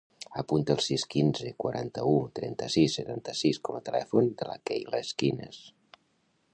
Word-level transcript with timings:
Apunta 0.43 0.71
el 0.75 0.79
sis, 0.85 1.03
quinze, 1.15 1.51
quaranta-u, 1.63 2.15
trenta-sis, 2.39 2.97
setanta-sis 3.01 3.63
com 3.69 3.79
a 3.81 3.83
telèfon 3.91 4.35
de 4.41 4.49
la 4.53 4.59
Keyla 4.71 5.03
Esquinas. 5.07 5.61